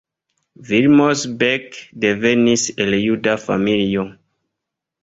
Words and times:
Vilmos 0.69 1.25
Beck 1.43 1.79
devenis 2.07 2.67
el 2.87 2.99
juda 3.05 3.39
familio. 3.47 4.11